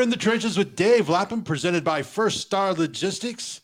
[0.00, 3.60] We're in the trenches with Dave Lapham, presented by First Star Logistics.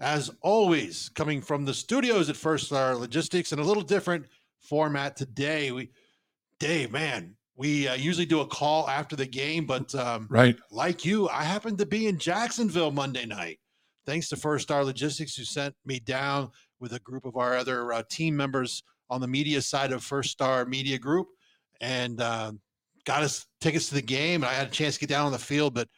[0.00, 4.26] As always, coming from the studios at First Star Logistics in a little different
[4.58, 5.70] format today.
[5.70, 5.90] We,
[6.58, 11.04] Dave, man, we uh, usually do a call after the game, but um, right, like
[11.04, 13.60] you, I happened to be in Jacksonville Monday night.
[14.06, 16.50] Thanks to First Star Logistics, who sent me down
[16.80, 20.32] with a group of our other uh, team members on the media side of First
[20.32, 21.28] Star Media Group,
[21.80, 22.50] and uh,
[23.06, 24.42] got us tickets to the game.
[24.42, 25.88] And I had a chance to get down on the field, but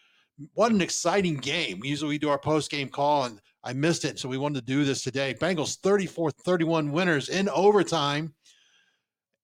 [0.54, 1.80] what an exciting game!
[1.82, 4.72] Usually we do our post game call, and I missed it, so we wanted to
[4.72, 5.34] do this today.
[5.34, 8.34] Bengals 34-31 winners in overtime.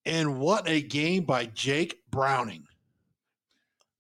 [0.07, 2.63] And what a game by Jake Browning.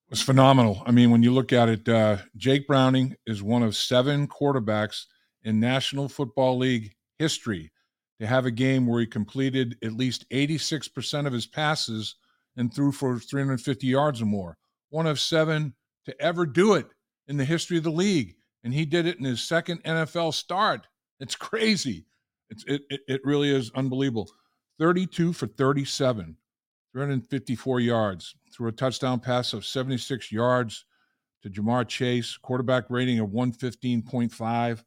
[0.06, 0.82] It was phenomenal.
[0.86, 5.06] I mean, when you look at it, uh, Jake Browning is one of seven quarterbacks
[5.42, 7.72] in National Football League history
[8.20, 12.16] to have a game where he completed at least 86% of his passes
[12.56, 14.56] and threw for 350 yards or more.
[14.90, 15.74] One of seven
[16.06, 16.86] to ever do it
[17.26, 18.36] in the history of the league.
[18.62, 20.86] And he did it in his second NFL start.
[21.20, 22.06] It's crazy.
[22.50, 24.30] It's, it, it, it really is unbelievable.
[24.78, 26.36] 32 for 37,
[26.92, 30.84] 354 yards, through a touchdown pass of 76 yards
[31.42, 34.84] to Ja'Marr Chase, quarterback rating of 115.5.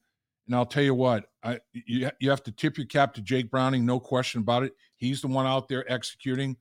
[0.48, 3.52] And I'll tell you what, I, you, you have to tip your cap to Jake
[3.52, 4.74] Browning, no question about it.
[4.96, 6.58] He's the one out there executing.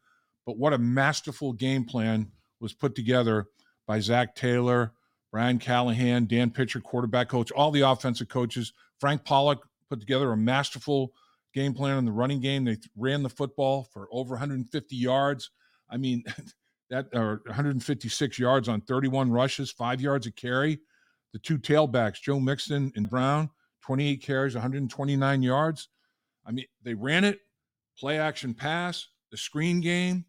[0.47, 2.31] But what a masterful game plan
[2.61, 3.49] was put together
[3.87, 4.93] by Zac Taylor,
[5.33, 8.73] Brian Callahan, Dan Pitcher, quarterback coach, all the offensive coaches.
[9.01, 9.59] Frank Pollack
[9.91, 11.13] put together a masterful
[11.53, 12.65] game plan in the running game.
[12.65, 15.51] They ran the football for over 150 yards.
[15.91, 16.25] I mean,
[16.91, 20.79] that or 156 yards on 31 rushes, five yards a carry.
[21.33, 23.51] The two tailbacks, Joe Mixon and Brown,
[23.83, 25.89] 28 carries, 129 yards.
[26.47, 27.41] I mean, they ran it,
[27.99, 30.25] play action pass, the screen game.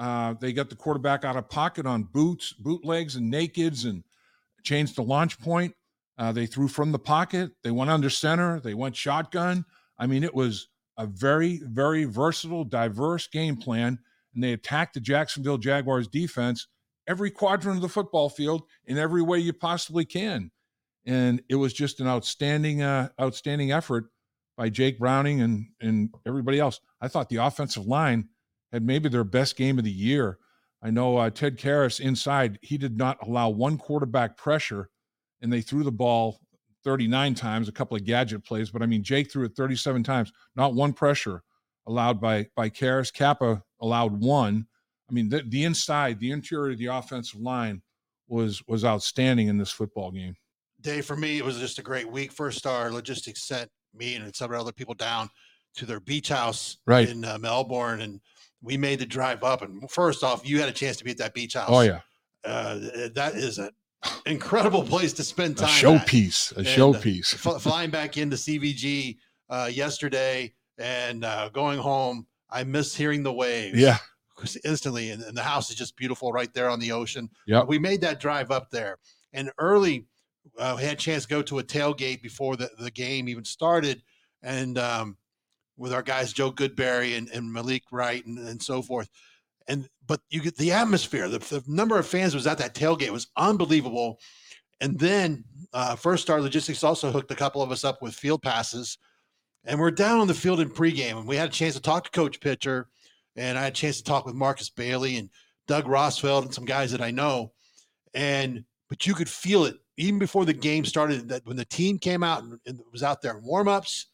[0.00, 4.02] Uh, they got the quarterback out of pocket on boots, bootlegs, and nakeds, and
[4.64, 5.74] changed the launch point.
[6.16, 7.50] Uh, they threw from the pocket.
[7.62, 8.60] They went under center.
[8.60, 9.66] They went shotgun.
[9.98, 13.98] I mean, it was a very, very versatile, diverse game plan,
[14.34, 16.66] and they attacked the Jacksonville Jaguars defense
[17.06, 20.50] every quadrant of the football field in every way you possibly can.
[21.04, 24.06] And it was just an outstanding, uh, outstanding effort
[24.56, 26.80] by Jake Browning and and everybody else.
[27.02, 28.28] I thought the offensive line
[28.72, 30.38] had maybe their best game of the year.
[30.82, 34.88] I know uh, Ted Karras inside, he did not allow one quarterback pressure,
[35.42, 36.40] and they threw the ball
[36.84, 40.32] 39 times, a couple of gadget plays, but I mean, Jake threw it 37 times,
[40.56, 41.42] not one pressure
[41.86, 43.12] allowed by by Karras.
[43.12, 44.66] Cappa allowed one.
[45.08, 47.82] I mean, the, the inside, the interior of the offensive line
[48.28, 50.34] was was outstanding in this football game.
[50.80, 52.32] Day for me, it was just a great week.
[52.32, 55.28] First Star Logistics sent me and several other people down
[55.76, 57.08] to their beach house right.
[57.08, 58.20] in uh, Melbourne, and
[58.62, 59.62] we made the drive up.
[59.62, 61.68] And first off, you had a chance to be at that beach house.
[61.68, 62.00] Oh yeah,
[62.44, 62.78] uh,
[63.14, 63.70] that is an
[64.26, 65.68] incredible place to spend time.
[65.68, 67.46] A showpiece, a showpiece.
[67.46, 69.16] Uh, f- flying back into CVG
[69.48, 73.78] uh, yesterday and uh, going home, I miss hearing the waves.
[73.78, 73.98] Yeah,
[74.64, 77.28] instantly, and, and, the house is just beautiful right there on the ocean.
[77.46, 78.98] Yeah, we made that drive up there,
[79.32, 80.06] and early
[80.58, 83.44] uh, we had a chance to go to a tailgate before the, the game even
[83.44, 84.02] started,
[84.42, 85.16] and um,
[85.80, 89.08] with our guys Joe Goodberry and, and Malik Wright and, and so forth.
[89.66, 93.10] And but you get the atmosphere, the, the number of fans was at that tailgate
[93.10, 94.20] was unbelievable.
[94.80, 98.42] And then uh, First Star Logistics also hooked a couple of us up with field
[98.42, 98.98] passes,
[99.64, 102.04] and we're down on the field in pregame, and we had a chance to talk
[102.04, 102.88] to Coach Pitcher,
[103.36, 105.30] and I had a chance to talk with Marcus Bailey and
[105.66, 107.52] Doug Rossfeld and some guys that I know,
[108.14, 111.28] and but you could feel it even before the game started.
[111.28, 114.06] That when the team came out and, and was out there in warmups,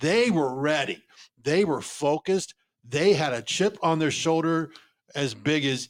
[0.00, 1.02] they were ready.
[1.42, 2.54] They were focused.
[2.88, 4.70] They had a chip on their shoulder
[5.14, 5.88] as big as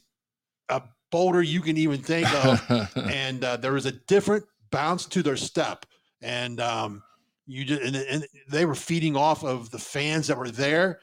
[0.69, 0.81] a
[1.11, 5.37] boulder you can even think of, and uh, there was a different bounce to their
[5.37, 5.85] step.
[6.21, 7.03] And um,
[7.45, 10.99] you just and, and they were feeding off of the fans that were there,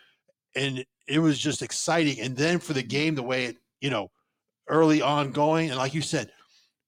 [0.54, 2.20] and it was just exciting.
[2.20, 4.10] And then for the game, the way it you know
[4.68, 6.30] early on going, and like you said,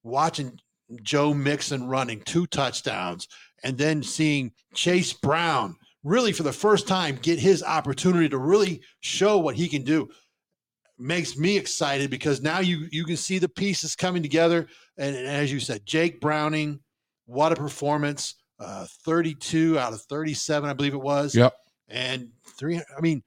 [0.03, 0.59] watching
[1.03, 3.29] Joe Mixon running two touchdowns,
[3.63, 8.83] and then seeing Chase Brown really for the first time get his opportunity to really
[9.01, 10.09] show what he can do.
[10.99, 14.69] Makes me excited because now you you can see the pieces coming together.
[14.97, 16.81] And, and as you said Jake Browning
[17.27, 18.35] what a performance.
[18.59, 21.35] Uh, 32 out of 37 I believe it was.
[21.35, 21.55] Yep.
[21.89, 22.29] And
[22.59, 23.23] 300 I mean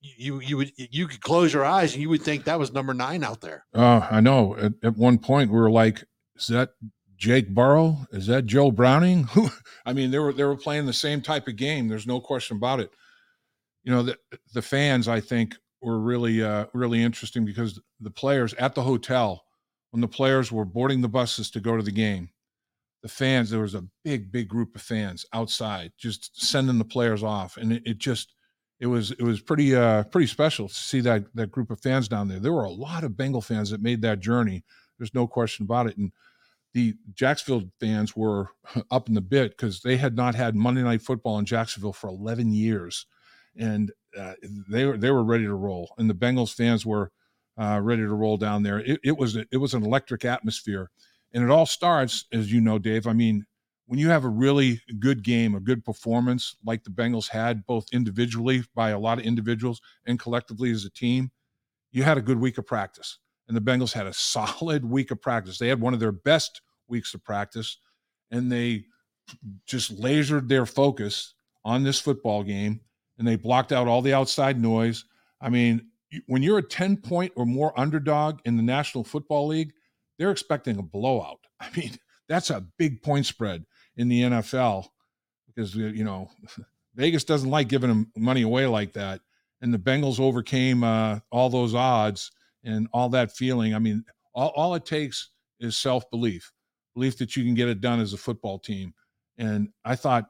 [0.00, 2.94] you you would you could close your eyes and you would think that was number
[2.94, 3.64] 9 out there.
[3.74, 4.56] Uh, I know.
[4.56, 6.04] At, at one point we were like
[6.36, 6.70] is that
[7.16, 8.06] Jake Burrow?
[8.12, 9.24] Is that Joe Browning?
[9.32, 9.50] Who
[9.84, 11.88] I mean, they were they were playing the same type of game.
[11.88, 12.90] There's no question about it.
[13.84, 14.18] You know, the
[14.52, 19.44] the fans I think were really uh, really interesting because the players at the hotel
[19.90, 22.28] when the players were boarding the buses to go to the game,
[23.02, 27.22] the fans, there was a big, big group of fans outside just sending the players
[27.22, 27.56] off.
[27.56, 28.34] And it, it just,
[28.78, 32.08] it was it was pretty uh pretty special to see that that group of fans
[32.08, 32.40] down there.
[32.40, 34.64] There were a lot of Bengal fans that made that journey.
[34.98, 35.96] There's no question about it.
[35.96, 36.12] And
[36.76, 38.50] the Jacksonville fans were
[38.90, 42.08] up in the bit because they had not had Monday Night Football in Jacksonville for
[42.08, 43.06] 11 years,
[43.56, 44.34] and uh,
[44.68, 45.94] they were they were ready to roll.
[45.96, 47.10] And the Bengals fans were
[47.56, 48.80] uh, ready to roll down there.
[48.80, 50.90] It, it was it was an electric atmosphere,
[51.32, 53.06] and it all starts, as you know, Dave.
[53.06, 53.46] I mean,
[53.86, 57.86] when you have a really good game, a good performance like the Bengals had, both
[57.90, 61.30] individually by a lot of individuals and collectively as a team,
[61.90, 63.18] you had a good week of practice.
[63.48, 65.58] And the Bengals had a solid week of practice.
[65.58, 67.78] They had one of their best weeks of practice,
[68.30, 68.84] and they
[69.66, 71.34] just lasered their focus
[71.64, 72.80] on this football game
[73.18, 75.04] and they blocked out all the outside noise.
[75.40, 75.86] I mean,
[76.26, 79.72] when you're a 10 point or more underdog in the National Football League,
[80.18, 81.40] they're expecting a blowout.
[81.60, 81.92] I mean,
[82.28, 83.64] that's a big point spread
[83.96, 84.88] in the NFL
[85.46, 86.28] because you know
[86.94, 89.20] Vegas doesn't like giving them money away like that.
[89.62, 92.30] And the Bengals overcame uh, all those odds
[92.64, 93.74] and all that feeling.
[93.74, 94.04] I mean,
[94.34, 95.30] all, all it takes
[95.60, 96.52] is self belief,
[96.94, 98.94] belief that you can get it done as a football team.
[99.38, 100.26] And I thought,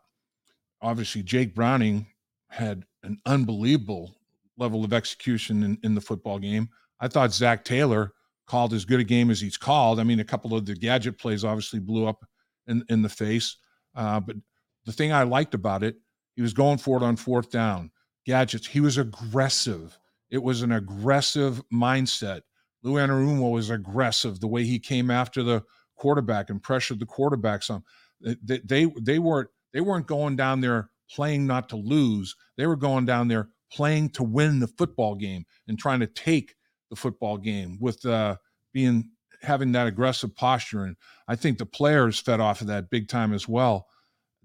[0.80, 2.06] obviously, Jake Browning
[2.48, 4.16] had an unbelievable
[4.58, 6.68] level of execution in, in the football game.
[7.00, 8.12] I thought Zac Taylor
[8.46, 10.00] called as good a game as he's called.
[10.00, 12.24] I mean, a couple of the gadget plays obviously blew up
[12.66, 13.56] in, in the face.
[13.94, 14.36] Uh, but
[14.84, 15.96] the thing I liked about it,
[16.36, 17.90] he was going for it on fourth down.
[18.24, 19.98] Gadgets, he was aggressive.
[20.30, 22.42] It was an aggressive mindset.
[22.82, 25.62] Lou Anarumo was aggressive the way he came after the
[25.96, 27.84] quarterback and pressured the quarterback some.
[28.20, 32.34] They, they, they weren't they weren't going down there playing not to lose.
[32.56, 36.54] They were going down there playing to win the football game and trying to take
[36.90, 38.36] the football game with uh,
[38.72, 39.10] being
[39.42, 40.84] having that aggressive posture.
[40.84, 40.96] And
[41.28, 43.86] I think the players fed off of that big time as well.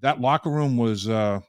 [0.02, 1.40] That locker room was uh,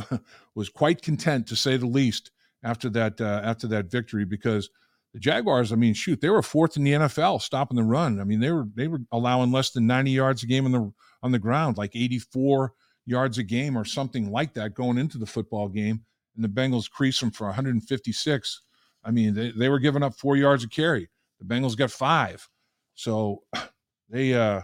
[0.54, 2.30] was quite content to say the least
[2.62, 4.70] after that uh, after that victory because
[5.12, 8.18] the Jaguars, I mean, shoot, they were fourth in the NFL stopping the run.
[8.20, 10.92] I mean, they were they were allowing less than 90 yards a game on the
[11.22, 12.72] on the ground, like 84
[13.04, 16.04] yards a game or something like that going into the football game.
[16.34, 18.62] And the Bengals creased them for 156.
[19.04, 21.10] I mean, they, they were giving up four yards a carry.
[21.38, 22.48] The Bengals got five.
[22.94, 23.42] So
[24.08, 24.62] they uh,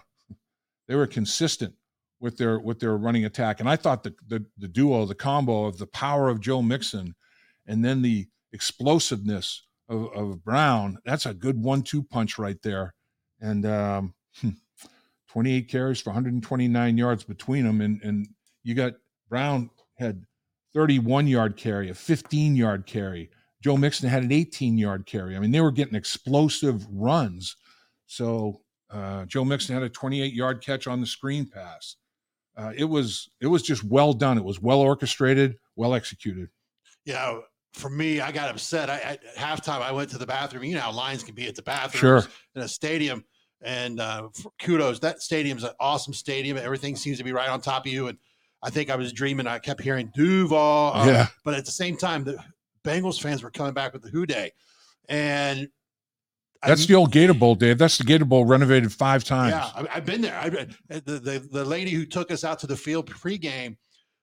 [0.87, 1.75] they were consistent
[2.21, 5.67] with their with their running attack, and I thought the the, the duo, the combo
[5.67, 7.15] of the power of Joe Mixon,
[7.69, 10.99] and then the explosiveness of, of Brown.
[11.05, 12.94] That's a good one-two punch right there.
[13.41, 14.50] And um, hmm,
[15.29, 18.26] 28 carries for 129 yards between them, and and
[18.65, 18.94] you got
[19.29, 20.25] Brown had
[20.75, 23.31] 31 yard carry, a 15 yard carry.
[23.62, 25.37] Joe Mixon had an 18 yard carry.
[25.37, 27.56] I mean, they were getting explosive runs
[28.09, 31.97] so uh, Joe Mixon had a 28 yard catch on the screen pass.
[32.56, 34.37] Uh, it was it was just well done.
[34.37, 36.49] It was well orchestrated, well executed.
[37.05, 37.38] Yeah,
[37.75, 38.91] for me, I got upset.
[38.91, 40.65] I, at halftime, I went to the bathroom.
[40.65, 42.31] You know how lines can be at the bathroom sure.
[42.55, 43.25] in a stadium.
[43.61, 44.29] And uh,
[44.61, 46.56] kudos, that stadium's an awesome stadium.
[46.56, 48.09] Everything seems to be right on top of you.
[48.09, 48.19] And
[48.62, 49.47] I think I was dreaming.
[49.47, 50.93] I kept hearing Duval.
[50.94, 51.27] Uh, yeah.
[51.44, 52.43] But at the same time, the
[52.84, 54.53] Bengals fans were coming back with the Who Dey,
[55.08, 55.69] And
[56.63, 57.79] that's I, the old Gator Bowl, Dave.
[57.79, 59.53] That's the Gator Bowl renovated five times.
[59.53, 60.39] Yeah, I, have been there.
[60.39, 63.77] I, the, the the lady who took us out to the field pregame,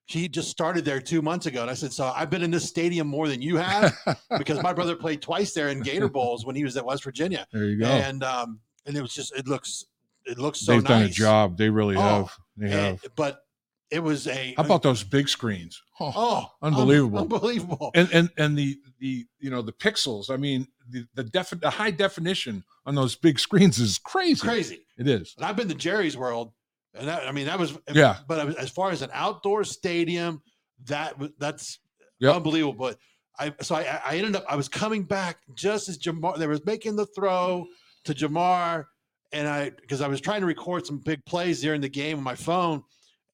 [0.05, 2.67] she just started there two months ago, and I said, "So I've been in this
[2.67, 3.95] stadium more than you have
[4.37, 7.47] because my brother played twice there in Gator Bowls when he was at West Virginia.
[7.51, 7.87] There you go.
[7.87, 9.85] And um, and it was just it looks
[10.25, 10.73] it looks so.
[10.73, 10.89] They've nice.
[10.89, 11.57] done a job.
[11.57, 12.31] They really oh, have.
[12.57, 13.15] They and, have.
[13.15, 13.41] But
[13.89, 14.53] it was a.
[14.57, 15.81] How about those big screens?
[15.99, 17.19] Oh, oh unbelievable!
[17.19, 17.91] unbelievable!
[17.95, 20.29] And and and the the you know the pixels.
[20.29, 24.41] I mean, the the, defi- the high definition on those big screens is crazy.
[24.41, 24.85] Crazy.
[24.97, 25.33] It is.
[25.37, 26.51] And I've been to Jerry's World,
[26.97, 28.17] and that, I mean that was yeah.
[28.27, 30.41] But as far as an outdoor stadium,
[30.85, 31.79] that that's
[32.19, 32.35] yep.
[32.35, 32.73] unbelievable.
[32.73, 32.97] But
[33.39, 36.65] I so I, I ended up I was coming back just as Ja'Marr they was
[36.65, 37.65] making the throw
[38.05, 38.85] to Ja'Marr,
[39.31, 42.23] and I because I was trying to record some big plays during the game on
[42.23, 42.83] my phone,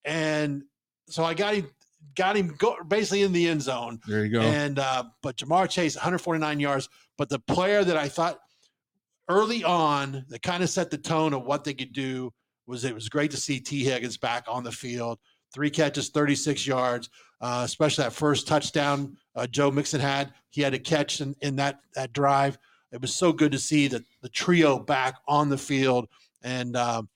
[0.06, 0.64] and
[1.08, 1.70] so I got him
[2.16, 4.00] got him go, basically in the end zone.
[4.08, 4.42] There you go.
[4.42, 8.40] And uh, but Ja'Marr Chase 149 yards, but the player that I thought
[9.30, 12.34] early on that kind of set the tone of what they could do
[12.72, 15.20] was it was great to see Tee Higgins back on the field.
[15.54, 17.10] Three catches, 36 yards,
[17.42, 20.34] uh, especially that first touchdown uh, Joe Mixon had.
[20.50, 22.58] He had a catch in, in that that drive.
[22.92, 26.08] It was so good to see the, the trio back on the field.
[26.44, 27.10] And, um,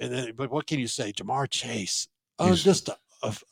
[0.00, 1.12] and then, but what can you say?
[1.12, 2.96] Ja'Marr Chase, uh, just a,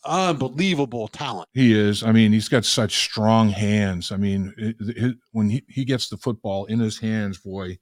[0.05, 1.49] unbelievable talent.
[1.53, 2.03] He is.
[2.03, 4.11] I mean, he's got such strong hands.
[4.11, 7.79] I mean, it, it, when he, he gets the football in his hands, boy,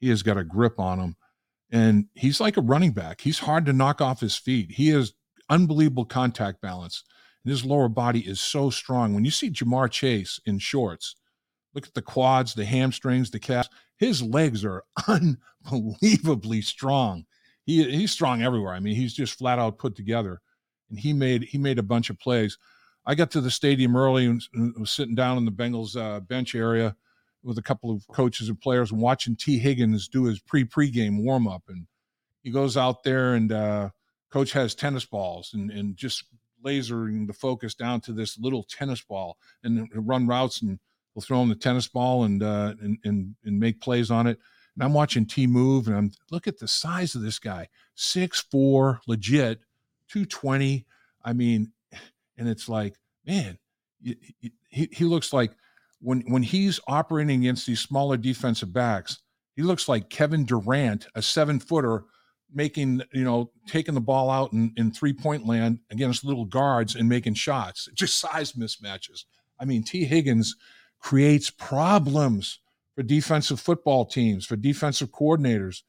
[0.00, 1.16] he has got a grip on him.
[1.70, 3.20] And he's like a running back.
[3.20, 4.70] He's hard to knock off his feet.
[4.70, 5.12] He has
[5.48, 7.02] unbelievable contact balance,
[7.44, 9.14] and his lower body is so strong.
[9.14, 11.16] When you see Ja'Marr Chase in shorts,
[11.74, 13.68] look at the quads, the hamstrings, the calves.
[13.96, 17.24] His legs are unbelievably strong.
[17.64, 18.74] He he's strong everywhere.
[18.74, 20.40] I mean, he's just flat out put together,
[20.90, 22.58] and he made he made a bunch of plays.
[23.06, 24.42] I got to the stadium early and
[24.78, 26.96] was sitting down in the Bengals uh, bench area
[27.46, 31.22] with a couple of coaches and players and watching Tee Higgins do his pre pregame
[31.22, 31.62] warm up.
[31.68, 31.86] And
[32.42, 33.90] he goes out there and uh,
[34.30, 36.24] coach has tennis balls and, and just
[36.64, 40.80] lasering the focus down to this little tennis ball and run routes and
[41.14, 44.38] we'll throw him the tennis ball and, uh, and, and, and make plays on it.
[44.74, 48.40] And I'm watching T move and I'm look at the size of this guy, six
[48.40, 49.60] four, legit,
[50.08, 50.84] 220.
[51.24, 51.72] I mean,
[52.36, 53.58] and it's like, man,
[54.02, 55.52] he, he looks like
[56.00, 59.18] when when he's operating against these smaller defensive backs,
[59.54, 62.04] he looks like Kevin Durant, a seven footer,
[62.52, 66.94] making you know taking the ball out in, in three point land against little guards
[66.94, 67.88] and making shots.
[67.94, 69.24] Just size mismatches.
[69.58, 70.54] I mean, Tee Higgins
[71.00, 72.60] creates problems
[72.94, 75.82] for defensive football teams, for defensive coordinators.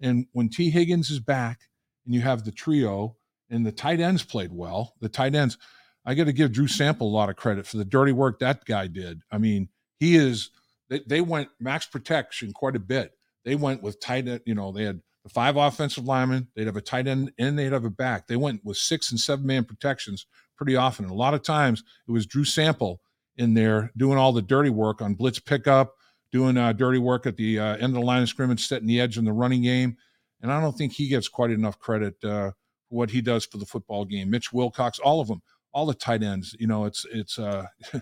[0.00, 1.60] And when Tee Higgins is back
[2.04, 3.16] and you have the trio
[3.50, 5.58] and the tight ends played well, the tight ends,
[6.04, 8.64] I got to give Drew Sample a lot of credit for the dirty work that
[8.64, 9.20] guy did.
[9.30, 10.50] I mean, he is.
[10.88, 13.12] They, they went max protection quite a bit.
[13.44, 14.40] They went with tight end.
[14.44, 16.48] You know, they had the five offensive linemen.
[16.54, 18.26] They'd have a tight end and they'd have a back.
[18.26, 20.26] They went with six and seven man protections
[20.56, 21.04] pretty often.
[21.04, 23.00] And a lot of times it was Drew Sample
[23.36, 25.94] in there doing all the dirty work on blitz pickup,
[26.32, 29.00] doing uh, dirty work at the uh, end of the line of scrimmage, setting the
[29.00, 29.96] edge in the running game.
[30.42, 32.52] And I don't think he gets quite enough credit uh,
[32.88, 34.30] for what he does for the football game.
[34.30, 36.54] Mitch Wilcox, all of them all the tight ends.
[36.58, 37.66] You know, it's it's uh,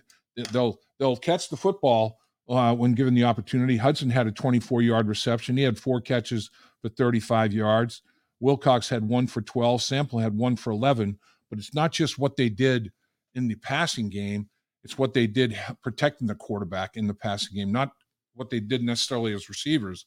[0.52, 3.76] they'll they'll catch the football uh, when given the opportunity.
[3.76, 5.56] Hudson had a 24 yard reception.
[5.56, 8.02] He had four catches for 35 yards.
[8.40, 9.82] Wilcox had one for 12.
[9.82, 11.18] Sample had one for 11.
[11.50, 12.92] But it's not just what they did
[13.34, 14.48] in the passing game;
[14.84, 17.72] it's what they did protecting the quarterback in the passing game.
[17.72, 17.92] Not
[18.34, 20.06] what they did necessarily as receivers,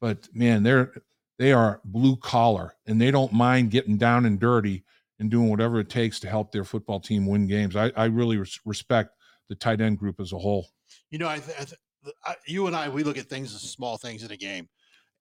[0.00, 0.92] but man, they're
[1.38, 4.84] they are blue collar and they don't mind getting down and dirty
[5.20, 7.76] and doing whatever it takes to help their football team win games.
[7.76, 9.14] I, I really res- respect
[9.48, 10.66] the tight end group as a whole.
[11.10, 13.60] You know, I, th- I, th- I, you and I, we look at things as
[13.60, 14.68] small things in a game.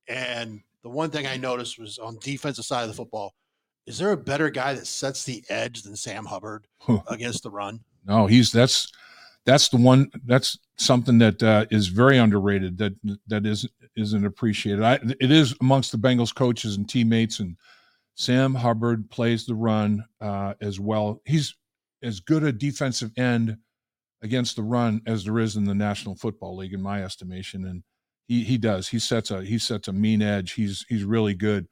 [0.07, 3.35] And the one thing I noticed was on defensive side of the football,
[3.85, 6.67] is there a better guy that sets the edge than Sam Hubbard
[7.07, 7.81] against the run?
[8.05, 8.91] No, he's that's
[9.45, 12.93] that's the one that's something that uh, is very underrated that
[13.27, 14.83] that is isn't appreciated.
[14.83, 17.57] I, it is amongst the Bengals coaches and teammates and
[18.19, 21.21] Sam Hubbard plays the run uh, as well.
[21.23, 21.55] He's
[22.03, 23.55] as good a defensive end
[24.21, 27.63] against the run as there is in the National Football League, in my estimation.
[27.63, 27.81] And
[28.27, 28.89] he he does.
[28.89, 30.51] He sets a he sets a mean edge.
[30.51, 31.69] He's he's really good.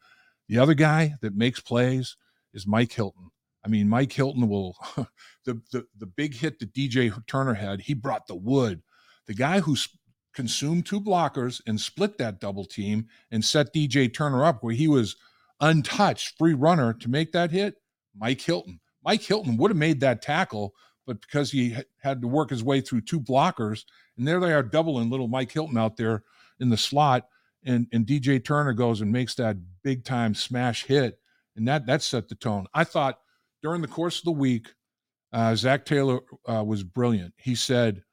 [0.47, 2.15] The other guy that makes plays
[2.53, 3.29] is Mike Hilton.
[3.65, 4.77] I mean, Mike Hilton will
[5.43, 7.81] the the the big hit that DJ Turner had.
[7.81, 8.81] He brought the wood.
[9.25, 9.75] The guy who
[10.33, 14.87] consumed two blockers and split that double team and set DJ Turner up where he
[14.87, 15.17] was
[15.61, 17.75] untouched free runner to make that hit,
[18.15, 18.79] Mike Hilton.
[19.03, 20.73] Mike Hilton would have made that tackle,
[21.05, 23.83] but because he had to work his way through two blockers,
[24.17, 26.23] and there they are doubling little Mike Hilton out there
[26.59, 27.27] in the slot,
[27.65, 31.19] and and DJ Turner goes and makes that big time smash hit,
[31.55, 32.67] and that that set the tone.
[32.73, 33.19] I thought
[33.61, 34.73] during the course of the week,
[35.33, 37.33] uh, Zac Taylor uh, was brilliant.
[37.37, 38.03] He said,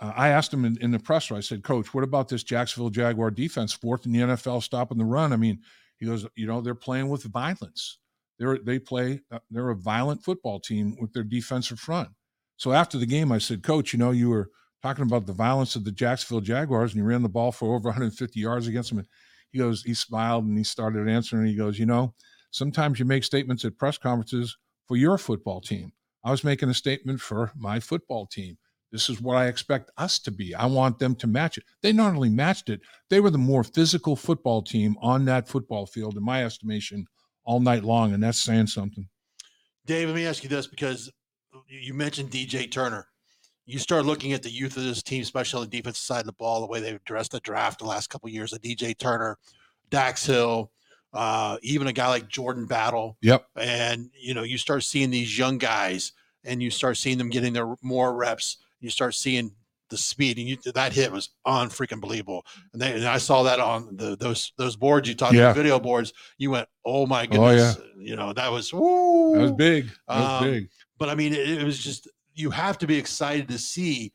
[0.00, 2.90] uh, I asked him in, in the presser, I said, Coach, what about this Jacksonville
[2.90, 5.32] Jaguar defense, fourth in the NFL, stopping the run?
[5.32, 5.60] I mean,
[5.98, 7.98] he goes, you know, they're playing with violence.
[8.38, 9.22] They're they play.
[9.30, 12.10] Uh, they're a violent football team with their defensive front.
[12.56, 14.50] So after the game, I said, Coach, you know, you were
[14.82, 17.88] talking about the violence of the Jacksonville Jaguars, and you ran the ball for over
[17.88, 18.98] 150 yards against them.
[18.98, 19.08] And
[19.50, 21.46] he goes, he smiled and he started answering.
[21.46, 22.14] he goes, you know,
[22.50, 25.92] sometimes you make statements at press conferences for your football team.
[26.24, 28.58] I was making a statement for my football team.
[28.92, 30.54] This is what I expect us to be.
[30.54, 31.64] I want them to match it.
[31.82, 35.86] They not only matched it, they were the more physical football team on that football
[35.86, 37.06] field, in my estimation,
[37.44, 38.14] all night long.
[38.14, 39.08] And that's saying something.
[39.84, 41.10] Dave, let me ask you this because
[41.68, 43.06] you mentioned DJ Turner.
[43.66, 46.26] You start looking at the youth of this team, especially on the defensive side of
[46.26, 48.52] the ball, the way they've addressed the draft the last couple of years.
[48.52, 49.38] Of DJ Turner,
[49.90, 50.70] Dax Hill,
[51.12, 53.16] uh, even a guy like Jordan Battle.
[53.22, 53.44] Yep.
[53.56, 56.12] And you know, you start seeing these young guys,
[56.44, 59.52] and you start seeing them getting their more reps you start seeing
[59.88, 63.44] the speed and you that hit was on freaking believable and, they, and i saw
[63.44, 65.42] that on the those those boards you talked yeah.
[65.42, 68.04] about video boards you went oh my goodness oh, yeah.
[68.04, 69.34] you know that was woo.
[69.34, 70.68] that was big that was um, big
[70.98, 74.12] but i mean it, it, was just you have to be excited to see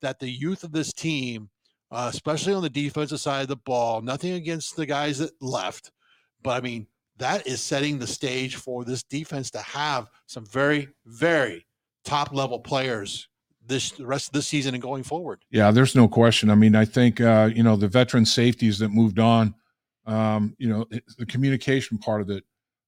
[0.00, 1.50] that the youth of this team
[1.90, 5.92] uh, especially on the defensive side of the ball nothing against the guys that left
[6.42, 6.86] But I mean,
[7.18, 11.66] that is setting the stage for this defense to have some very, very
[12.04, 13.28] top level players
[13.66, 15.44] this the rest of this season and going forward.
[15.50, 16.50] Yeah, there's no question.
[16.50, 19.54] I mean, I think uh, you know the veteran safeties that moved on.
[20.04, 20.84] Um, you know,
[21.18, 22.44] the communication part of it.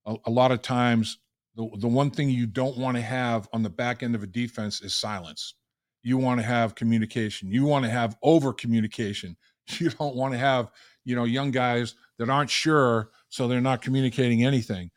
[0.07, 1.19] A, a lot of times,
[1.57, 4.27] the the one thing you don't want to have on the back end of a
[4.27, 5.55] defense is silence.
[6.03, 7.51] You want to have communication.
[7.51, 9.37] You want to have over communication.
[9.79, 10.71] You don't want to have
[11.07, 14.91] you know young guys that aren't sure, so they're not communicating anything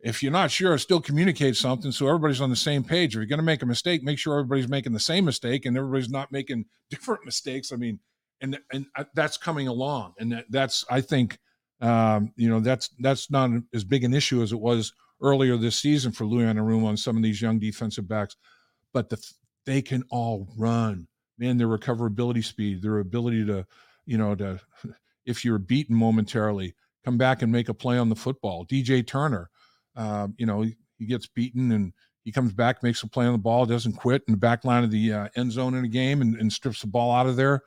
[0.00, 3.14] if you're not sure, still communicate something so everybody's on the same page.
[3.14, 5.76] If you're going to make a mistake, make sure everybody's making the same mistake and
[5.76, 7.72] everybody's not making different mistakes.
[7.72, 7.98] I mean,
[8.40, 11.38] and and uh, that's coming along, and that, that's I think
[11.80, 15.76] um, you know that's that's not as big an issue as it was earlier this
[15.76, 18.36] season for Lou Anarumo on some of these young defensive backs,
[18.92, 19.18] but the
[19.64, 21.08] they can all run.
[21.38, 23.66] Man, their recoverability speed, their ability to,
[24.06, 24.60] you know, to
[25.26, 26.74] if you're beaten momentarily,
[27.04, 28.64] come back and make a play on the football.
[28.64, 29.50] DJ Turner,
[29.96, 31.92] uh, you know, he, he, gets beaten and
[32.24, 34.84] he comes back, makes a play on the ball, doesn't quit in the back line
[34.84, 37.36] of the uh, end zone in a game and, and, strips the ball out of
[37.36, 37.62] there.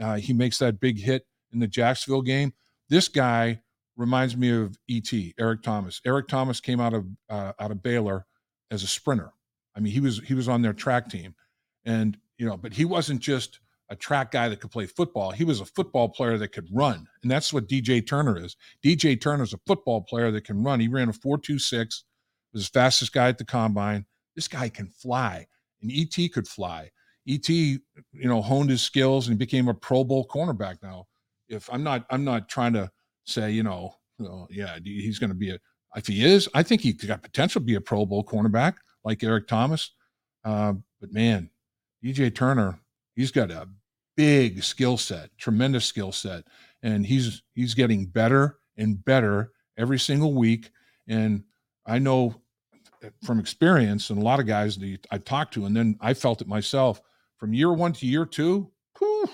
[0.00, 2.52] Uh, he makes that big hit in the Jacksonville game.
[2.88, 3.60] This guy
[3.96, 6.00] reminds me of ET Eric Thomas.
[6.06, 8.26] Eric Thomas came out of uh, out of Baylor
[8.70, 9.32] as a sprinter.
[9.76, 11.34] I mean, he was he was on their track team,
[11.84, 13.60] and you know, but he wasn't just
[13.92, 15.30] a track guy that could play football.
[15.32, 17.06] He was a football player that could run.
[17.20, 18.56] And that's what DJ Turner is.
[18.82, 20.80] DJ Turner is a football player that can run.
[20.80, 22.04] He ran a 426,
[22.54, 24.06] was the fastest guy at the combine.
[24.34, 25.46] This guy can fly.
[25.82, 26.90] And ET could fly.
[27.28, 27.80] ET, you
[28.14, 31.06] know, honed his skills and became a Pro Bowl cornerback now.
[31.50, 32.90] If I'm not, I'm not trying to
[33.26, 33.94] say, you know,
[34.48, 35.58] yeah, he's going to be a,
[35.96, 39.22] if he is, I think he's got potential to be a Pro Bowl cornerback like
[39.22, 39.90] Eric Thomas.
[40.46, 41.50] Uh, but man,
[42.02, 42.80] DJ Turner,
[43.14, 43.68] he's got a
[44.16, 46.44] big skill set, tremendous skill set,
[46.82, 50.70] and he's he's getting better and better every single week.
[51.08, 51.44] And
[51.86, 52.34] I know
[53.24, 56.40] from experience, and a lot of guys that I talked to, and then I felt
[56.40, 57.00] it myself
[57.38, 58.70] from year one to year two.
[58.98, 59.28] Whew,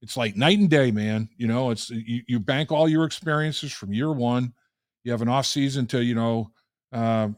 [0.00, 1.28] it's like night and day, man.
[1.36, 4.52] You know, it's you, you bank all your experiences from year one.
[5.04, 6.50] You have an off season to you know
[6.92, 7.28] uh,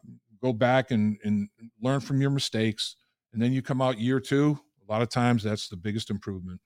[0.42, 1.48] go back and and
[1.80, 2.96] learn from your mistakes,
[3.32, 6.60] and then you come out year two a lot of times that's the biggest improvement.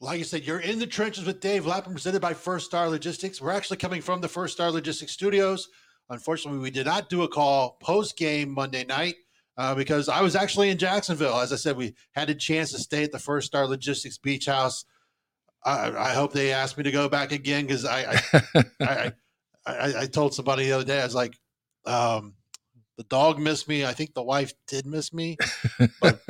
[0.00, 3.40] Like I said, you're in the trenches with Dave Lapham, presented by First Star Logistics.
[3.40, 5.68] We're actually coming from the First Star Logistics studios.
[6.08, 9.16] Unfortunately, we did not do a call post game Monday night
[9.58, 11.38] uh, because I was actually in Jacksonville.
[11.38, 14.46] As I said, we had a chance to stay at the First Star Logistics Beach
[14.46, 14.86] House.
[15.64, 18.22] I, I hope they asked me to go back again because I
[18.80, 19.12] I,
[19.66, 21.38] I, I, I, told somebody the other day I was like,
[21.84, 22.36] um,
[22.96, 23.84] the dog missed me.
[23.84, 25.36] I think the wife did miss me,
[26.00, 26.20] but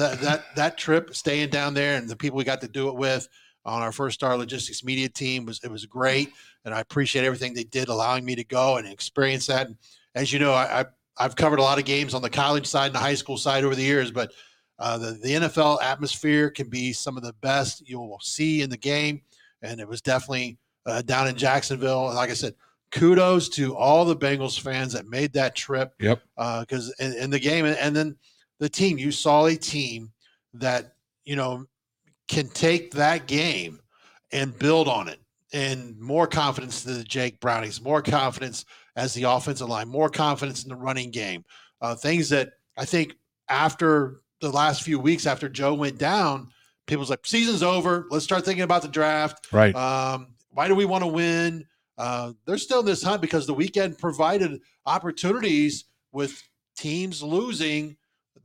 [0.00, 2.96] that that that trip, staying down there, and the people we got to do it
[2.96, 3.28] with
[3.64, 6.30] on our first star logistics media team was it was great,
[6.64, 9.66] and I appreciate everything they did, allowing me to go and experience that.
[9.66, 9.76] And
[10.14, 10.84] as you know, I, I
[11.18, 13.64] I've covered a lot of games on the college side and the high school side
[13.64, 14.32] over the years, but
[14.78, 18.78] uh, the the NFL atmosphere can be some of the best you'll see in the
[18.78, 19.22] game,
[19.62, 22.06] and it was definitely uh, down in Jacksonville.
[22.06, 22.54] Like I said,
[22.90, 25.94] kudos to all the Bengals fans that made that trip.
[26.00, 26.22] Yep.
[26.36, 28.16] Because uh, in, in, the game, and, and then
[28.60, 28.98] the team.
[28.98, 30.12] You saw a team
[30.54, 30.94] that
[31.24, 31.66] you know
[32.28, 33.80] can take that game
[34.32, 35.18] and build on it,
[35.52, 40.62] and more confidence to the Jake Brownies, more confidence as the offensive line, more confidence
[40.62, 41.44] in the running game.
[41.80, 43.16] Uh, things that I think
[43.48, 46.48] after the last few weeks after Joe went down,
[46.86, 48.06] people's like season's over.
[48.10, 49.52] Let's start thinking about the draft.
[49.52, 49.74] Right.
[49.74, 51.66] Um, why do we want to win?
[51.98, 56.42] Uh, they're still in this hunt because the weekend provided opportunities with
[56.76, 57.96] teams losing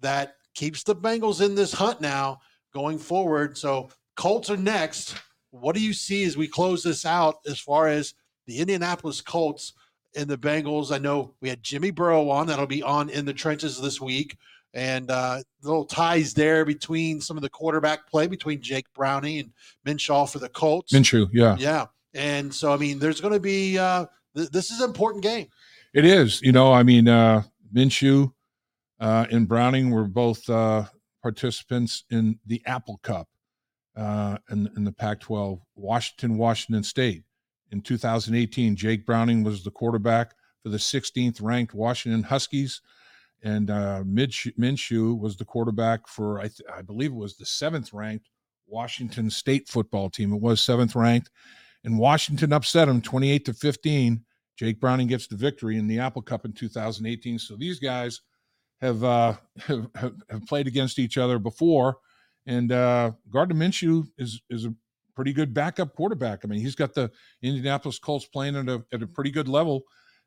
[0.01, 2.39] that keeps the Bengals in this hunt now
[2.73, 3.57] going forward.
[3.57, 5.15] So Colts are next.
[5.51, 8.13] What do you see as we close this out as far as
[8.45, 9.73] the Indianapolis Colts
[10.15, 10.91] and the Bengals?
[10.91, 14.37] I know we had Jimmy Burrow on that'll be on in the trenches this week.
[14.73, 19.51] And uh, little ties there between some of the quarterback play between Jake Browning and
[19.85, 20.91] Minshew for the Colts.
[20.91, 21.85] Minshew, yeah, yeah.
[22.13, 24.05] And so, I mean, there's going to be uh,
[24.35, 25.47] th- this is an important game.
[25.93, 26.41] It is.
[26.41, 28.33] You know, I mean, uh, Minshew
[28.99, 30.85] uh, and Browning were both uh,
[31.21, 33.27] participants in the Apple Cup
[33.95, 37.23] uh, in, in the Pac 12, Washington, Washington State.
[37.71, 42.81] In 2018, Jake Browning was the quarterback for the 16th ranked Washington Huskies.
[43.43, 47.93] And uh, Minshew was the quarterback for, I, th- I believe it was the seventh
[47.93, 48.29] ranked
[48.67, 50.33] Washington State football team.
[50.33, 51.29] It was seventh ranked.
[51.83, 54.23] And Washington upset them 28 to 15.
[54.57, 57.37] Jake Browning gets the victory in the Apple Cup in 2018.
[57.37, 58.21] So these guys
[58.81, 61.97] have uh, have, have played against each other before,
[62.45, 64.73] and uh, Gardner Minshew is is a
[65.15, 66.41] pretty good backup quarterback.
[66.43, 67.09] I mean, he's got the
[67.41, 69.83] Indianapolis Colts playing at a at a pretty good level,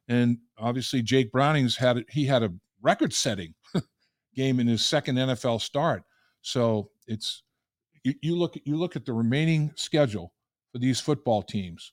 [0.08, 3.54] and obviously Jake Browning's had he had a record-setting
[4.34, 6.02] game in his second NFL start.
[6.42, 7.42] So it's
[8.04, 10.32] you, you look you look at the remaining schedule
[10.72, 11.92] for these football teams.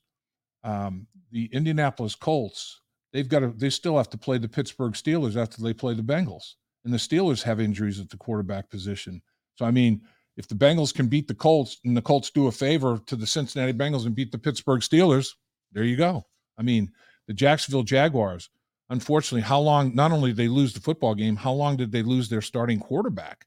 [0.64, 2.82] Um, the Indianapolis Colts
[3.16, 6.04] they've got to they still have to play the Pittsburgh Steelers after they play the
[6.04, 9.22] Bengals, and the Steelers have injuries at the quarterback position.
[9.56, 10.02] So I mean,
[10.36, 13.26] if the Bengals can beat the Colts and the Colts do a favor to the
[13.26, 15.30] Cincinnati Bengals and beat the Pittsburgh Steelers,
[15.72, 16.26] there you go.
[16.58, 16.92] I mean,
[17.28, 18.50] the Jacksonville Jaguars,
[18.90, 22.04] unfortunately, how long not only did they lose the football game, how long did they
[22.04, 23.46] lose their starting quarterback?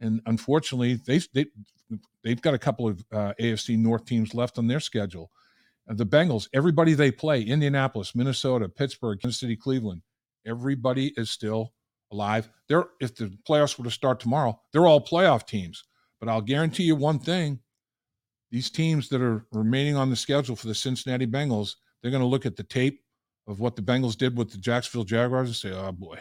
[0.00, 1.44] And unfortunately, they they
[2.22, 5.30] they've got a couple of uh, AFC North teams left on their schedule
[5.86, 10.02] the Bengals, everybody they play, Indianapolis, Minnesota, Pittsburgh, Kansas City, Cleveland,
[10.46, 11.72] everybody is still
[12.10, 12.48] alive.
[12.68, 15.84] They're if the playoffs were to start tomorrow, they're all playoff teams.
[16.20, 17.60] But I'll guarantee you one thing:
[18.50, 22.26] these teams that are remaining on the schedule for the Cincinnati Bengals, they're going to
[22.26, 23.00] look at the tape
[23.46, 26.18] of what the Bengals did with the Jacksonville Jaguars and say, "Oh boy,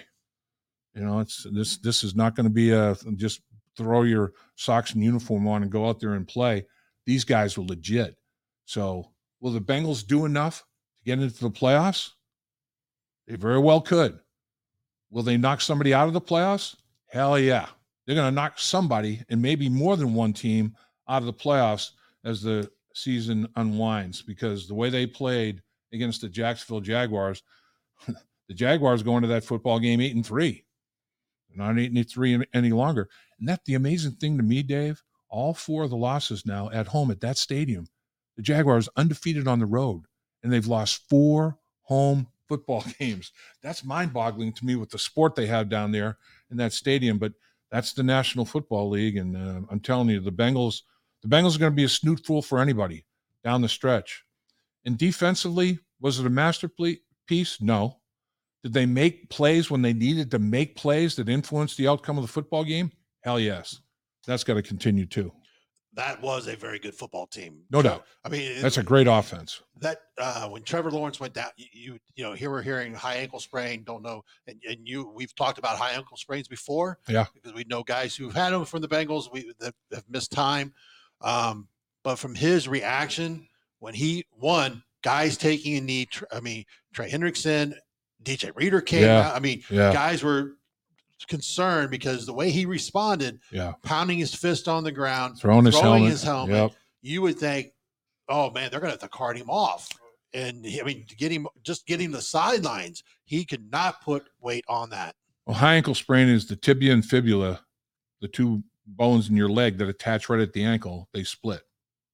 [0.93, 1.77] you know, it's this.
[1.77, 3.41] This is not going to be a just
[3.77, 6.65] throw your socks and uniform on and go out there and play.
[7.05, 8.17] These guys were legit."
[8.65, 9.12] So
[9.43, 10.63] Will the Bengals do enough
[10.95, 12.11] to get into the playoffs?
[13.27, 14.17] They very well could.
[15.11, 16.77] Will they knock somebody out of the playoffs?
[17.07, 17.67] Hell yeah.
[18.05, 20.77] They're going to knock somebody and maybe more than one team
[21.09, 21.91] out of the playoffs
[22.23, 27.43] as the season unwinds because the way they played against the Jacksonville Jaguars,
[28.07, 30.63] the Jaguars going to that football game eight and three.
[31.49, 33.09] They're not eight and three any longer.
[33.39, 35.03] And that's the amazing thing to me, Dave.
[35.27, 37.87] All four of the losses now at home at that stadium
[38.35, 40.03] the Jaguars undefeated on the road,
[40.41, 43.31] and they've lost four home football games.
[43.61, 46.17] That's mind-boggling to me with the sport they have down there
[46.51, 47.17] in that stadium.
[47.17, 47.33] But
[47.71, 50.81] that's the National Football League, and uh, I'm telling you, the Bengals,
[51.21, 53.05] the Bengals are going to be a snoot fool for anybody
[53.43, 54.23] down the stretch.
[54.85, 57.61] And defensively, was it a masterpiece?
[57.61, 57.99] No.
[58.63, 62.23] Did they make plays when they needed to make plays that influenced the outcome of
[62.23, 62.91] the football game?
[63.21, 63.79] Hell yes.
[64.25, 65.33] That's got to continue too
[65.95, 67.61] that was a very good football team.
[67.71, 68.05] No doubt.
[68.25, 69.61] I mean, that's a great offense.
[69.79, 73.39] That uh, when Trevor Lawrence went down, you you know here we're hearing high ankle
[73.39, 73.83] sprain.
[73.83, 76.99] Don't know, and, and you we've talked about high ankle sprains before.
[77.07, 79.31] Yeah, because we know guys who've had them from the Bengals.
[79.31, 80.73] We that have missed time,
[81.21, 81.67] um,
[82.03, 83.47] but from his reaction
[83.79, 86.07] when he won, guys taking a knee.
[86.31, 87.75] I mean, Trey Hendrickson,
[88.23, 89.27] DJ Reader came yeah.
[89.27, 89.35] out.
[89.35, 89.93] I mean, yeah.
[89.93, 90.53] guys were
[91.27, 95.75] concerned because the way he responded, yeah, pounding his fist on the ground, throwing his
[95.75, 96.71] throwing helmet, his helmet yep.
[97.01, 97.71] you would think,
[98.29, 99.89] oh man, they're going to have to cart him off.
[100.33, 105.15] And I mean, getting just getting the sidelines, he could not put weight on that.
[105.45, 107.61] Well, high ankle sprain is the tibia and fibula,
[108.21, 111.09] the two bones in your leg that attach right at the ankle.
[111.13, 111.61] They split,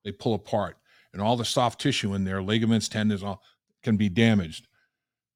[0.03, 0.77] they pull apart,
[1.13, 3.41] and all the soft tissue in there, ligaments, tendons, all
[3.83, 4.67] can be damaged.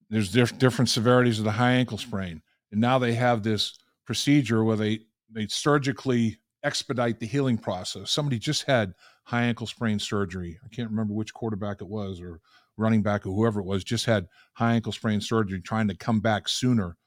[0.09, 2.41] There's diff- different severities of the high ankle sprain
[2.73, 8.09] and now they have this procedure where they they surgically expedite the healing process.
[8.09, 10.59] Somebody just had high ankle sprain surgery.
[10.65, 12.41] I can't remember which quarterback it was or
[12.75, 16.19] running back or whoever it was just had high ankle sprain surgery trying to come
[16.19, 16.97] back sooner.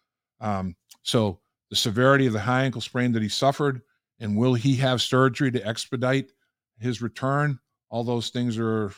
[0.41, 3.83] Um, so the severity of the high ankle sprain that he suffered
[4.21, 6.31] and will he have surgery to expedite
[6.79, 7.59] his return?
[7.91, 8.93] All those things are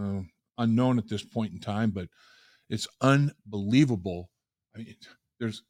[0.00, 0.22] uh,
[0.58, 2.08] unknown at this point in time, but
[2.68, 4.28] it's unbelievable.
[4.74, 4.96] I mean,
[5.38, 5.62] there's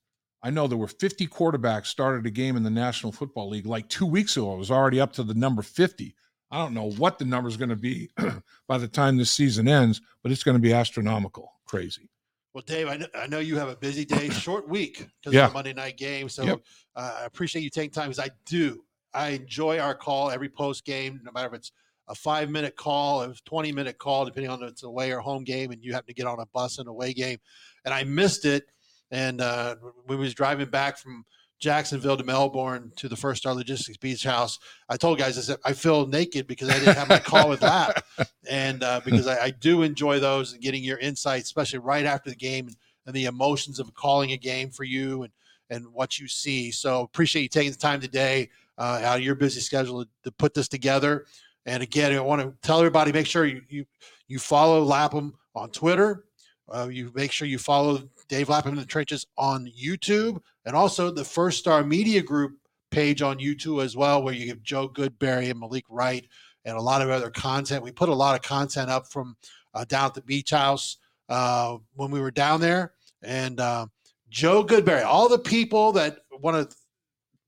[0.42, 3.88] I know there were 50 quarterbacks started a game in the National Football League like
[3.88, 4.54] two weeks ago.
[4.54, 6.14] It was already up to the number 50.
[6.50, 8.10] I don't know what the number is going to be
[8.68, 12.10] by the time this season ends, but it's going to be astronomical, crazy.
[12.54, 15.44] Well, Dave, I know, I know you have a busy day, short week because yeah.
[15.44, 16.28] of the Monday night game.
[16.28, 16.60] So yep.
[16.96, 18.82] uh, I appreciate you taking time because I do.
[19.12, 21.72] I enjoy our call every post game, no matter if it's
[22.08, 25.44] a five minute call, a 20 minute call, depending on if it's away or home
[25.44, 27.38] game, and you happen to get on a bus and away game.
[27.84, 28.64] And I missed it
[29.10, 31.24] and uh, we was driving back from
[31.60, 34.58] Jacksonville to Melbourne to the First Star Logistics Beach House.
[34.88, 37.62] I told guys I said I feel naked because I didn't have my call with
[37.62, 38.04] Lap,
[38.50, 42.30] and uh, because I, I, do enjoy those and getting your insights, especially right after
[42.30, 45.32] the game and, and, the emotions of calling a game for you and
[45.68, 46.70] and what you see.
[46.70, 50.32] So appreciate you taking the time today uh, out of your busy schedule to, to
[50.32, 51.26] put this together.
[51.66, 53.84] And again, I want to tell everybody make sure you you,
[54.28, 56.24] you follow Lapham on Twitter.
[56.72, 61.10] Uh, you make sure you follow Dave Lapham in the Trenches on YouTube, and also
[61.10, 62.52] the First Star Media Group
[62.92, 66.24] page on YouTube as well, where you have Joe Goodberry and Malik Wright
[66.64, 67.82] and a lot of other content.
[67.82, 69.36] We put a lot of content up from
[69.74, 72.92] uh, down at the beach house uh, when we were down there.
[73.22, 73.86] And uh,
[74.28, 76.76] Joe Goodberry, all the people that want to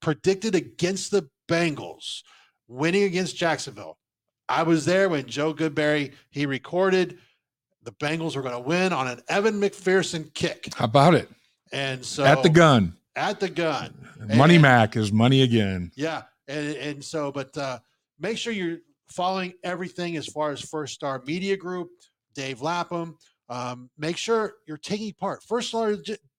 [0.00, 2.22] predicted against the Bengals
[2.66, 3.98] winning against Jacksonville,
[4.48, 7.18] I was there when Joe Goodberry he recorded
[7.84, 10.68] the Bengals are going to win on an Evan McPherson kick.
[10.74, 11.28] How about it?
[11.72, 13.94] And so at the gun, at the gun,
[14.34, 15.90] Money And- Mac is money again.
[15.94, 17.78] Yeah, and and so, but uh,
[18.20, 21.88] make sure you're following everything as far as First Star Media Group,
[22.34, 23.16] Dave Lapham.
[23.48, 25.42] Um, make sure you're taking part.
[25.42, 25.94] First Star,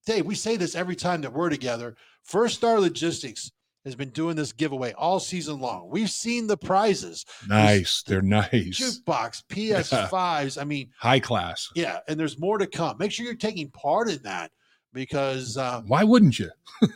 [0.05, 0.25] Dave.
[0.25, 1.95] We say this every time that we're together.
[2.23, 3.51] First Star Logistics
[3.85, 5.89] has been doing this giveaway all season long.
[5.89, 8.03] We've seen the prizes, Nice.
[8.03, 8.49] They're nice.
[8.79, 10.59] jukebox, PS5s.
[10.61, 11.69] I mean, High class.
[11.75, 12.97] yeah, and there's more to come.
[12.97, 14.51] Make sure you're taking part in that
[14.93, 16.49] because uh, Why wouldn't you?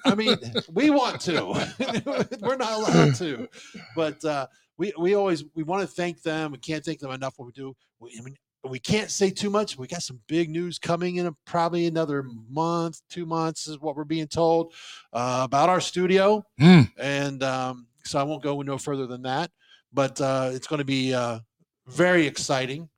[0.06, 0.38] I mean,
[0.74, 1.44] we want to.
[2.42, 3.48] We're not allowed to,
[3.96, 4.48] but uh,
[4.78, 6.52] we we always we want to thank them.
[6.52, 7.34] We can't thank them enough.
[7.38, 8.36] What we do, we, I mean,
[8.70, 9.78] we can't say too much.
[9.78, 14.04] We got some big news coming in probably another month, two months is what we're
[14.04, 14.74] being told
[15.14, 16.92] uh, about our studio, Mm.
[16.98, 19.52] and um, so I won't go no further than that.
[19.94, 21.40] But uh, it's going to be uh,
[21.88, 22.90] very exciting,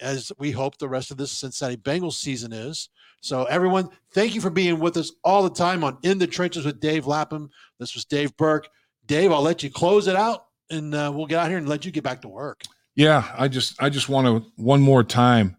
[0.00, 2.88] as we hope the rest of this Cincinnati Bengals season is.
[3.20, 6.64] So, everyone, thank you for being with us all the time on In the Trenches
[6.64, 7.50] with Dave Lapham.
[7.78, 8.68] This was Dave Berk.
[9.06, 11.84] Dave, I'll let you close it out, and uh, we'll get out here and let
[11.84, 12.62] you get back to work.
[13.00, 15.56] Yeah, I just I just want to one more time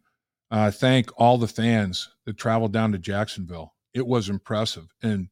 [0.52, 3.74] uh, thank all the fans that traveled down to Jacksonville.
[3.96, 5.28] It was impressive, and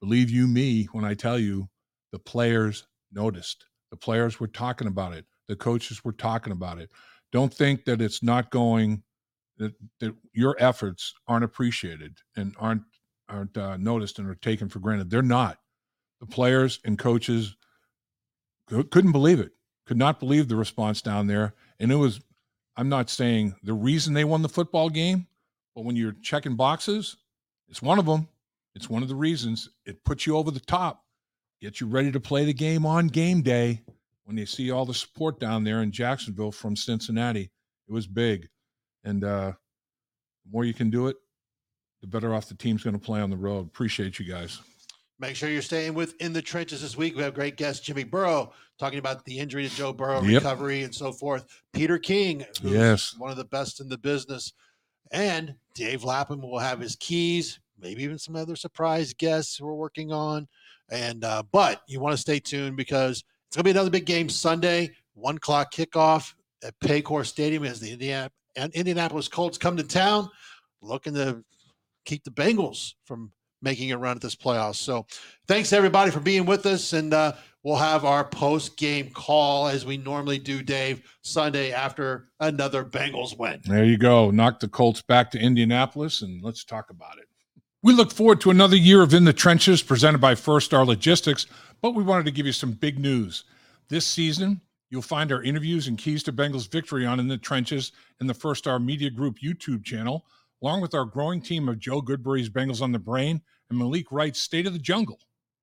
[0.00, 1.68] believe you me when I tell you,
[2.12, 3.64] the players noticed.
[3.90, 5.24] The players were talking about it.
[5.48, 6.92] The coaches were talking about it.
[7.32, 9.02] Don't think that it's not going
[9.56, 12.82] that, that your efforts aren't appreciated and aren't
[13.28, 15.10] aren't uh, noticed and are taken for granted.
[15.10, 15.58] They're not.
[16.20, 17.56] The players and coaches
[18.68, 19.50] cou- couldn't believe it
[19.88, 21.54] could not believe the response down there.
[21.80, 22.20] And it was,
[22.76, 25.26] I'm not saying the reason they won the football game,
[25.74, 27.16] but when you're checking boxes,
[27.68, 28.28] it's one of them.
[28.74, 31.04] It's one of the reasons it puts you over the top,
[31.62, 33.80] gets you ready to play the game on game day.
[34.24, 37.50] When they see all the support down there in Jacksonville from Cincinnati,
[37.88, 38.46] it was big.
[39.02, 39.52] And uh,
[40.44, 41.16] the more you can do it,
[42.02, 43.66] the better off the team's going to play on the road.
[43.66, 44.60] Appreciate you guys.
[45.20, 47.16] Make sure you're staying with In the Trenches this week.
[47.16, 50.42] We have great guest Jimmy Burrow talking about the injury to Joe Burrow, Yep.
[50.42, 51.44] recovery, and so forth.
[51.72, 53.14] Peter King, who's Yes.
[53.18, 54.52] one of the best in the business.
[55.10, 60.12] And Dave Lapham will have his keys, maybe even some other surprise guests we're working
[60.12, 60.46] on.
[60.90, 64.28] And uh, but you want to stay tuned because it's gonna be another big game
[64.28, 69.82] Sunday, one o'clock kickoff at Paycor Stadium as the Indiana and Indianapolis Colts come to
[69.82, 70.30] town,
[70.80, 71.42] looking to
[72.04, 74.76] keep the Bengals from making a run at this playoffs.
[74.76, 75.06] So
[75.46, 76.92] thanks everybody for being with us.
[76.92, 82.28] And uh, we'll have our post game call as we normally do, Dave, Sunday after
[82.40, 83.60] another Bengals win.
[83.64, 84.30] There you go.
[84.30, 87.24] Knock the Colts back to Indianapolis and let's talk about it.
[87.82, 91.46] We look forward to another year of In the Trenches presented by First Star Logistics,
[91.80, 93.44] but we wanted to give you some big news.
[93.88, 97.92] This season, you'll find our interviews and keys to Bengals victory on In the Trenches
[98.20, 100.26] in the First Star Media Group YouTube channel,
[100.62, 103.40] along with our growing team of Joe Goodberry's Bengals on the Brain
[103.70, 105.18] and Malik Wright's State of the Jungle.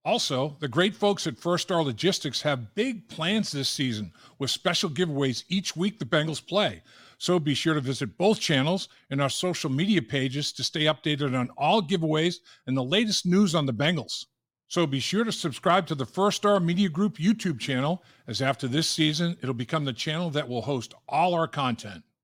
[0.05, 4.89] Also, the great folks at First Star Logistics have big plans this season with special
[4.89, 6.83] giveaways each week the Bengals play.
[7.17, 11.37] So be sure to visit both channels and our social media pages to stay updated
[11.37, 12.35] on all giveaways
[12.67, 14.25] and the latest news on the Bengals.
[14.67, 18.67] So be sure to subscribe to the First Star Media Group YouTube channel, as after
[18.67, 22.03] this season, it'll become the channel that will host all our content.